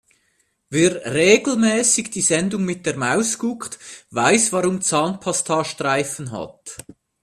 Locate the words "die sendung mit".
2.09-2.87